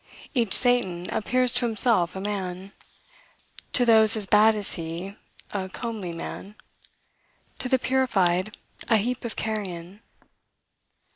Each 0.33 0.53
Satan 0.55 1.05
appears 1.11 1.53
to 1.53 1.67
himself 1.67 2.15
a 2.15 2.21
man; 2.21 2.71
to 3.73 3.85
those 3.85 4.17
as 4.17 4.25
bad 4.25 4.55
as 4.55 4.73
he, 4.73 5.15
a 5.53 5.69
comely 5.69 6.11
man; 6.11 6.55
to 7.59 7.69
the 7.69 7.77
purified, 7.77 8.57
a 8.87 8.97
heap 8.97 9.23
of 9.23 9.35
carrion. 9.35 10.01